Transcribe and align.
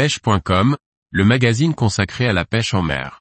pêche.com, 0.00 0.78
le 1.10 1.24
magazine 1.26 1.74
consacré 1.74 2.26
à 2.26 2.32
la 2.32 2.46
pêche 2.46 2.72
en 2.72 2.80
mer. 2.80 3.20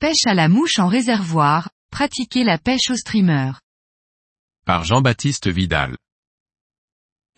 Pêche 0.00 0.26
à 0.26 0.34
la 0.34 0.48
mouche 0.48 0.80
en 0.80 0.88
réservoir, 0.88 1.70
pratiquer 1.92 2.42
la 2.42 2.58
pêche 2.58 2.90
au 2.90 2.96
streamer. 2.96 3.52
Par 4.66 4.82
Jean-Baptiste 4.82 5.46
Vidal. 5.46 5.96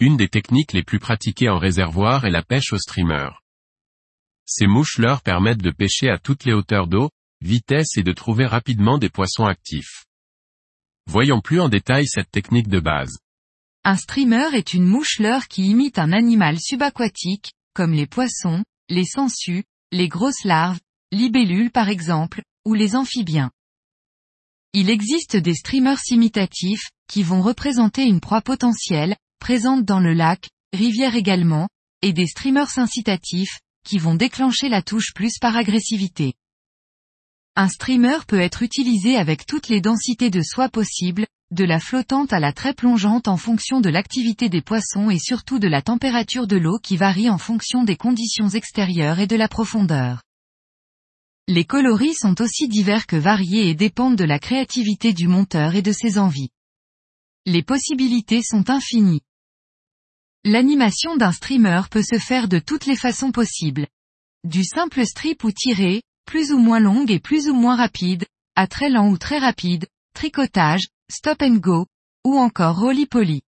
Une 0.00 0.16
des 0.16 0.29
techniques 0.29 0.73
les 0.73 0.82
plus 0.82 1.00
pratiquées 1.00 1.50
en 1.50 1.59
réservoir 1.59 2.25
est 2.25 2.30
la 2.30 2.43
pêche 2.43 2.73
au 2.73 2.79
streamer. 2.79 3.29
Ces 4.47 4.67
mouches 4.67 4.99
leur 4.99 5.23
permettent 5.23 5.62
de 5.62 5.73
pêcher 5.73 6.09
à 6.09 6.19
toutes 6.19 6.45
les 6.45 6.53
hauteurs 6.53 6.87
d'eau, 6.87 7.11
vitesse 7.41 7.97
et 7.97 8.03
de 8.03 8.12
trouver 8.12 8.47
rapidement 8.47 8.97
des 8.97 9.11
poissons 9.11 9.45
actifs. 9.45 10.05
Voyons 11.09 11.41
plus 11.41 11.61
en 11.61 11.69
détail 11.69 12.07
cette 12.07 12.30
technique 12.30 12.69
de 12.69 12.80
base. 12.80 13.19
Un 13.84 13.97
streamer 13.97 14.55
est 14.55 14.73
une 14.73 14.87
mouche 14.87 15.19
leurre 15.19 15.48
qui 15.48 15.67
imite 15.67 15.98
un 15.98 16.12
animal 16.12 16.59
subaquatique, 16.61 17.53
comme 17.75 17.93
les 17.93 18.06
poissons, 18.06 18.65
les 18.89 19.05
sangsues, 19.05 19.65
les 19.93 20.09
grosses 20.09 20.45
larves, 20.45 20.81
libellules 21.12 21.70
par 21.70 21.89
exemple, 21.89 22.42
ou 22.65 22.75
les 22.75 22.97
amphibiens. 22.97 23.51
Il 24.73 24.91
existe 24.91 25.37
des 25.37 25.55
streamers 25.55 26.01
imitatifs, 26.11 26.91
qui 27.09 27.23
vont 27.23 27.42
représenter 27.42 28.03
une 28.05 28.20
proie 28.20 28.42
potentielle, 28.42 29.17
présente 29.39 29.84
dans 29.84 30.01
le 30.01 30.12
lac, 30.12 30.48
rivière 30.73 31.15
également, 31.15 31.69
et 32.03 32.12
des 32.12 32.27
streamers 32.27 32.78
incitatifs, 32.78 33.61
qui 33.87 33.99
vont 33.99 34.17
déclencher 34.17 34.69
la 34.69 34.83
touche 34.83 35.15
plus 35.15 35.39
par 35.39 35.57
agressivité. 35.57 36.35
Un 37.55 37.69
streamer 37.69 38.19
peut 38.29 38.41
être 38.41 38.62
utilisé 38.62 39.17
avec 39.17 39.47
toutes 39.47 39.69
les 39.69 39.81
densités 39.81 40.28
de 40.28 40.43
soie 40.43 40.69
possibles, 40.69 41.27
de 41.53 41.65
la 41.65 41.78
flottante 41.78 42.33
à 42.33 42.41
la 42.41 42.53
très 42.53 42.75
plongeante 42.75 43.28
en 43.28 43.37
fonction 43.37 43.81
de 43.81 43.89
l'activité 43.89 44.48
des 44.48 44.61
poissons 44.61 45.09
et 45.09 45.19
surtout 45.19 45.59
de 45.59 45.69
la 45.69 45.81
température 45.81 46.48
de 46.48 46.56
l'eau 46.56 46.78
qui 46.83 46.97
varie 46.97 47.31
en 47.31 47.39
fonction 47.39 47.84
des 47.84 47.97
conditions 47.97 48.48
extérieures 48.48 49.20
et 49.20 49.28
de 49.28 49.37
la 49.37 49.48
profondeur. 49.48 50.23
Les 51.48 51.65
coloris 51.65 52.15
sont 52.15 52.43
aussi 52.43 52.67
divers 52.67 53.06
que 53.06 53.15
variés 53.15 53.69
et 53.69 53.75
dépendent 53.75 54.17
de 54.17 54.25
la 54.25 54.41
créativité 54.41 55.12
du 55.12 55.28
monteur 55.28 55.77
et 55.77 55.83
de 55.83 55.93
ses 55.93 56.19
envies. 56.19 56.50
Les 57.47 57.62
possibilités 57.62 58.43
sont 58.43 58.69
infinies. 58.69 59.23
L'animation 60.48 61.16
d'un 61.16 61.33
streamer 61.33 61.83
peut 61.91 62.05
se 62.05 62.20
faire 62.20 62.47
de 62.47 62.61
toutes 62.61 62.86
les 62.86 62.94
façons 62.94 63.33
possibles. 63.33 63.89
Du 64.44 64.62
simple 64.62 65.05
strip 65.05 65.42
ou 65.42 65.50
tiré, 65.50 66.05
plus 66.25 66.53
ou 66.53 66.58
moins 66.58 66.78
longue 66.78 67.11
et 67.11 67.19
plus 67.19 67.48
ou 67.48 67.53
moins 67.53 67.75
rapide, 67.75 68.25
à 68.55 68.69
très 68.69 68.88
lent 68.88 69.08
ou 69.08 69.19
très 69.19 69.38
rapide, 69.38 69.88
tricotage, 70.14 70.86
stop 71.11 71.42
and 71.42 71.56
go, 71.56 71.86
ou 72.25 72.38
encore 72.38 72.78
roly-poly. 72.78 73.42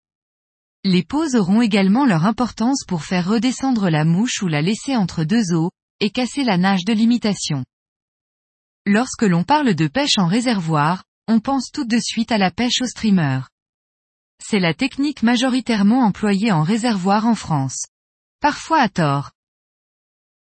Les 0.82 1.04
pauses 1.04 1.36
auront 1.36 1.62
également 1.62 2.04
leur 2.04 2.26
importance 2.26 2.82
pour 2.84 3.04
faire 3.04 3.28
redescendre 3.28 3.90
la 3.90 4.04
mouche 4.04 4.42
ou 4.42 4.48
la 4.48 4.60
laisser 4.60 4.96
entre 4.96 5.22
deux 5.22 5.54
eaux, 5.54 5.70
et 6.00 6.10
casser 6.10 6.42
la 6.42 6.58
nage 6.58 6.84
de 6.84 6.92
l'imitation. 6.92 7.64
Lorsque 8.86 9.22
l'on 9.22 9.44
parle 9.44 9.76
de 9.76 9.86
pêche 9.86 10.18
en 10.18 10.26
réservoir, 10.26 11.04
on 11.28 11.38
pense 11.38 11.70
tout 11.72 11.84
de 11.84 12.00
suite 12.00 12.32
à 12.32 12.38
la 12.38 12.50
pêche 12.50 12.82
au 12.82 12.86
streamer. 12.86 13.42
C'est 14.42 14.60
la 14.60 14.74
technique 14.74 15.22
majoritairement 15.22 16.04
employée 16.04 16.52
en 16.52 16.62
réservoir 16.62 17.26
en 17.26 17.34
France. 17.34 17.86
Parfois 18.40 18.80
à 18.80 18.88
tort. 18.88 19.32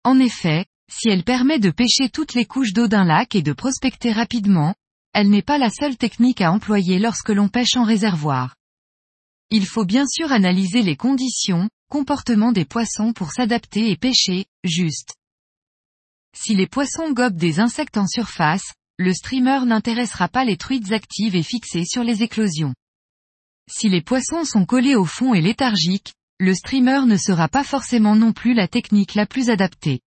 En 0.05 0.19
effet, 0.21 0.67
si 0.91 1.09
elle 1.09 1.25
permet 1.25 1.59
de 1.59 1.71
pêcher 1.71 2.09
toutes 2.09 2.35
les 2.35 2.47
couches 2.47 2.73
d'eau 2.73 2.87
d'un 2.87 3.05
lac 3.05 3.35
et 3.35 3.43
de 3.43 3.53
prospecter 3.53 4.13
rapidement, 4.13 4.75
elle 5.13 5.31
n'est 5.31 5.43
pas 5.43 5.59
la 5.59 5.71
seule 5.71 5.97
technique 5.97 6.41
à 6.41 6.53
employer 6.53 6.99
lorsque 6.99 7.31
l'on 7.31 7.49
pêche 7.49 7.77
en 7.77 7.83
réservoir. 7.83 8.55
Il 9.51 9.67
faut 9.67 9.85
bien 9.85 10.07
sûr 10.07 10.31
analyser 10.31 10.83
les 10.83 10.97
conditions, 10.97 11.69
comportement 11.91 12.53
des 12.53 12.65
poissons 12.65 13.13
pour 13.13 13.33
s'adapter 13.33 13.91
et 13.91 13.97
pêcher, 13.97 14.47
juste. 14.63 15.15
Si 16.37 16.55
les 16.55 16.67
poissons 16.67 17.13
gobent 17.13 17.37
des 17.37 17.59
insectes 17.59 17.97
en 17.97 18.07
surface, 18.07 18.75
le 18.99 19.13
streamer 19.15 19.65
n'intéressera 19.65 20.29
pas 20.29 20.45
les 20.45 20.57
truites 20.57 20.93
actives 20.93 21.35
et 21.35 21.43
fixées 21.43 21.85
sur 21.85 22.05
les 22.05 22.23
éclosions. 22.23 22.75
Si 23.71 23.89
les 23.89 24.01
poissons 24.01 24.45
sont 24.45 24.65
collés 24.65 24.95
au 24.95 25.05
fond 25.05 25.35
et 25.35 25.43
léthargiques, 25.43 26.15
le 26.39 26.55
streamer 26.55 27.03
ne 27.07 27.17
sera 27.17 27.49
pas 27.49 27.65
forcément 27.65 28.17
non 28.17 28.33
plus 28.33 28.55
la 28.55 28.67
technique 28.67 29.15
la 29.15 29.27
plus 29.27 29.51
adaptée. 29.51 30.01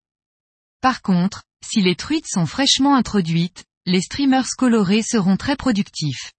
Par 0.82 1.02
contre, 1.02 1.44
si 1.66 1.82
les 1.82 1.96
truites 1.96 2.28
sont 2.28 2.46
fraîchement 2.46 2.96
introduites, 2.96 3.66
les 3.86 4.02
streamers 4.02 4.48
colorés 4.58 5.04
seront 5.04 5.36
très 5.36 5.58
productifs. 5.58 6.32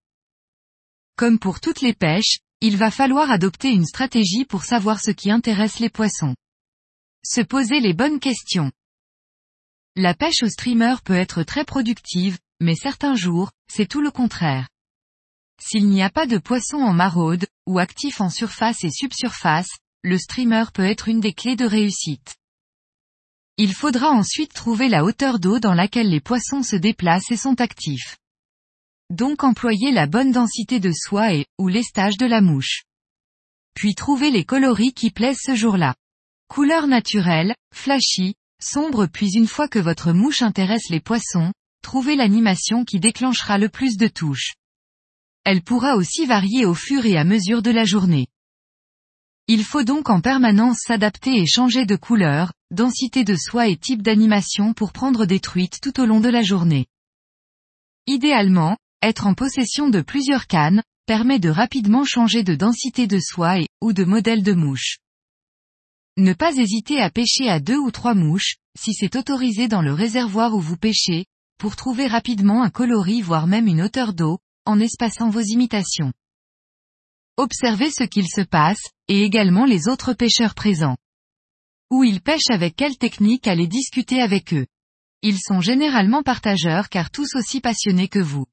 Comme 1.16 1.38
pour 1.38 1.60
toutes 1.60 1.82
les 1.82 1.92
pêches, 1.92 2.38
il 2.62 2.76
va 2.76 2.90
falloir 2.90 3.30
adopter 3.30 3.70
une 3.70 3.84
stratégie 3.84 4.44
pour 4.44 4.64
savoir 4.64 5.00
ce 5.00 5.10
qui 5.10 5.30
intéresse 5.30 5.78
les 5.78 5.90
poissons. 5.90 6.34
Se 7.24 7.42
poser 7.42 7.80
les 7.80 7.92
bonnes 7.92 8.20
questions. 8.20 8.72
La 9.96 10.14
pêche 10.14 10.42
au 10.42 10.48
streamer 10.48 10.94
peut 11.04 11.14
être 11.14 11.42
très 11.42 11.64
productive, 11.64 12.38
mais 12.60 12.74
certains 12.74 13.14
jours, 13.14 13.50
c'est 13.70 13.88
tout 13.88 14.00
le 14.00 14.10
contraire. 14.10 14.68
S'il 15.62 15.88
n'y 15.88 16.02
a 16.02 16.10
pas 16.10 16.26
de 16.26 16.38
poisson 16.38 16.78
en 16.78 16.92
maraude, 16.94 17.46
ou 17.66 17.78
actif 17.78 18.20
en 18.20 18.30
surface 18.30 18.82
et 18.82 18.90
subsurface, 18.90 19.68
le 20.02 20.16
streamer 20.16 20.64
peut 20.72 20.84
être 20.84 21.08
une 21.08 21.20
des 21.20 21.34
clés 21.34 21.56
de 21.56 21.66
réussite. 21.66 22.36
Il 23.58 23.74
faudra 23.74 24.08
ensuite 24.10 24.54
trouver 24.54 24.88
la 24.88 25.04
hauteur 25.04 25.38
d'eau 25.38 25.58
dans 25.58 25.74
laquelle 25.74 26.08
les 26.08 26.20
poissons 26.20 26.62
se 26.62 26.76
déplacent 26.76 27.30
et 27.30 27.36
sont 27.36 27.60
actifs. 27.60 28.16
Donc 29.10 29.44
employer 29.44 29.92
la 29.92 30.06
bonne 30.06 30.32
densité 30.32 30.80
de 30.80 30.92
soie 30.92 31.34
et, 31.34 31.44
ou 31.58 31.68
lestage 31.68 32.16
de 32.16 32.26
la 32.26 32.40
mouche. 32.40 32.84
Puis 33.74 33.94
trouver 33.94 34.30
les 34.30 34.44
coloris 34.44 34.94
qui 34.94 35.10
plaisent 35.10 35.42
ce 35.42 35.54
jour-là. 35.54 35.94
Couleur 36.48 36.86
naturelle, 36.86 37.54
flashy, 37.74 38.34
sombre 38.62 39.06
puis 39.06 39.30
une 39.34 39.46
fois 39.46 39.68
que 39.68 39.78
votre 39.78 40.12
mouche 40.12 40.40
intéresse 40.42 40.88
les 40.88 41.00
poissons, 41.00 41.52
trouvez 41.82 42.16
l'animation 42.16 42.84
qui 42.84 42.98
déclenchera 42.98 43.58
le 43.58 43.68
plus 43.68 43.96
de 43.98 44.08
touches. 44.08 44.54
Elle 45.44 45.62
pourra 45.62 45.96
aussi 45.96 46.26
varier 46.26 46.66
au 46.66 46.74
fur 46.74 47.06
et 47.06 47.16
à 47.16 47.24
mesure 47.24 47.62
de 47.62 47.70
la 47.70 47.84
journée. 47.84 48.26
Il 49.48 49.64
faut 49.64 49.82
donc 49.82 50.10
en 50.10 50.20
permanence 50.20 50.78
s'adapter 50.86 51.40
et 51.40 51.46
changer 51.46 51.84
de 51.86 51.96
couleur, 51.96 52.52
densité 52.70 53.24
de 53.24 53.34
soie 53.34 53.66
et 53.66 53.76
type 53.76 54.02
d'animation 54.02 54.74
pour 54.74 54.92
prendre 54.92 55.26
des 55.26 55.40
truites 55.40 55.80
tout 55.80 56.00
au 56.00 56.06
long 56.06 56.20
de 56.20 56.28
la 56.28 56.42
journée. 56.42 56.86
Idéalement, 58.06 58.76
être 59.02 59.26
en 59.26 59.34
possession 59.34 59.88
de 59.88 60.02
plusieurs 60.02 60.46
cannes, 60.46 60.82
permet 61.06 61.40
de 61.40 61.48
rapidement 61.48 62.04
changer 62.04 62.44
de 62.44 62.54
densité 62.54 63.06
de 63.08 63.18
soie 63.18 63.58
et, 63.58 63.66
ou 63.80 63.92
de 63.92 64.04
modèle 64.04 64.44
de 64.44 64.52
mouche. 64.52 64.98
Ne 66.16 66.32
pas 66.32 66.54
hésiter 66.54 67.00
à 67.00 67.10
pêcher 67.10 67.48
à 67.48 67.60
deux 67.60 67.78
ou 67.78 67.90
trois 67.90 68.14
mouches, 68.14 68.56
si 68.78 68.94
c'est 68.94 69.16
autorisé 69.16 69.66
dans 69.66 69.82
le 69.82 69.92
réservoir 69.92 70.54
où 70.54 70.60
vous 70.60 70.76
pêchez, 70.76 71.24
pour 71.58 71.76
trouver 71.76 72.06
rapidement 72.06 72.62
un 72.62 72.70
coloris 72.70 73.22
voire 73.22 73.46
même 73.46 73.66
une 73.66 73.82
hauteur 73.82 74.12
d'eau, 74.12 74.38
en 74.70 74.78
espaçant 74.80 75.28
vos 75.28 75.40
imitations. 75.40 76.12
Observez 77.36 77.90
ce 77.90 78.04
qu'il 78.04 78.28
se 78.28 78.42
passe, 78.42 78.80
et 79.08 79.22
également 79.22 79.64
les 79.64 79.88
autres 79.88 80.12
pêcheurs 80.12 80.54
présents. 80.54 80.96
Où 81.90 82.04
ils 82.04 82.20
pêchent 82.20 82.50
avec 82.50 82.76
quelle 82.76 82.96
technique 82.96 83.48
allez 83.48 83.66
discuter 83.66 84.22
avec 84.22 84.54
eux. 84.54 84.66
Ils 85.22 85.38
sont 85.38 85.60
généralement 85.60 86.22
partageurs 86.22 86.88
car 86.88 87.10
tous 87.10 87.34
aussi 87.34 87.60
passionnés 87.60 88.08
que 88.08 88.20
vous. 88.20 88.46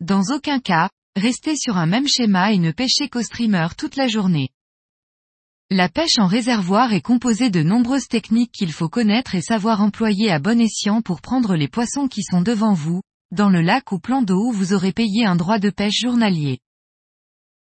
Dans 0.00 0.22
aucun 0.34 0.58
cas, 0.58 0.90
restez 1.14 1.56
sur 1.56 1.76
un 1.76 1.86
même 1.86 2.08
schéma 2.08 2.52
et 2.52 2.58
ne 2.58 2.72
pêchez 2.72 3.08
qu'au 3.08 3.22
streamer 3.22 3.68
toute 3.78 3.96
la 3.96 4.08
journée. 4.08 4.48
La 5.70 5.88
pêche 5.88 6.18
en 6.18 6.26
réservoir 6.26 6.92
est 6.92 7.00
composée 7.00 7.50
de 7.50 7.62
nombreuses 7.62 8.08
techniques 8.08 8.52
qu'il 8.52 8.72
faut 8.72 8.88
connaître 8.88 9.34
et 9.34 9.40
savoir 9.40 9.80
employer 9.80 10.30
à 10.30 10.38
bon 10.38 10.60
escient 10.60 11.02
pour 11.02 11.20
prendre 11.20 11.54
les 11.54 11.68
poissons 11.68 12.08
qui 12.08 12.22
sont 12.22 12.42
devant 12.42 12.74
vous, 12.74 13.00
dans 13.34 13.50
le 13.50 13.60
lac 13.60 13.92
ou 13.92 13.98
plan 13.98 14.22
d'eau 14.22 14.50
vous 14.52 14.72
aurez 14.72 14.92
payé 14.92 15.26
un 15.26 15.36
droit 15.36 15.58
de 15.58 15.70
pêche 15.70 16.00
journalier. 16.00 16.60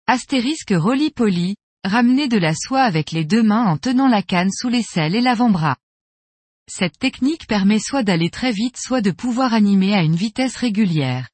Astérisque 0.06 0.74
roly-poly, 0.75 1.56
ramenez 1.83 2.27
de 2.27 2.38
la 2.38 2.54
soie 2.54 2.83
avec 2.83 3.12
les 3.12 3.25
deux 3.25 3.42
mains 3.42 3.65
en 3.65 3.77
tenant 3.77 4.07
la 4.07 4.21
canne 4.21 4.51
sous 4.51 4.69
l'aisselle 4.69 5.15
et 5.15 5.21
l'avant-bras. 5.21 5.77
Cette 6.69 6.98
technique 6.98 7.48
permet 7.48 7.80
soit 7.80 8.04
d'aller 8.04 8.30
très 8.30 8.51
vite 8.51 8.77
soit 8.77 9.01
de 9.01 9.12
pouvoir 9.12 9.54
animer 9.54 9.94
à 9.94 10.01
une 10.01 10.15
vitesse 10.15 10.56
régulière. 10.56 11.30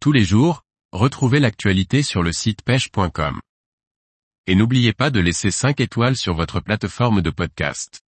Tous 0.00 0.12
les 0.12 0.24
jours, 0.24 0.62
retrouvez 0.92 1.40
l'actualité 1.40 2.02
sur 2.02 2.22
le 2.22 2.32
site 2.32 2.62
pêche.com. 2.62 3.40
Et 4.46 4.54
n'oubliez 4.54 4.92
pas 4.92 5.10
de 5.10 5.20
laisser 5.20 5.50
5 5.50 5.80
étoiles 5.80 6.16
sur 6.16 6.34
votre 6.34 6.60
plateforme 6.60 7.22
de 7.22 7.30
podcast. 7.30 8.03